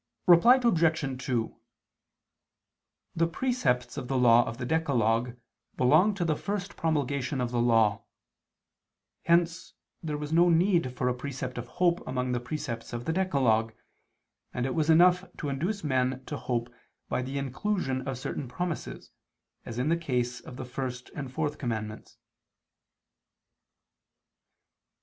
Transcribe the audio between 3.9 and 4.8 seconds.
of the law of the